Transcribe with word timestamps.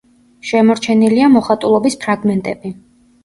შემორჩენილია 0.51 1.27
მოხატულობის 1.35 1.99
ფრაგმენტები. 2.05 2.73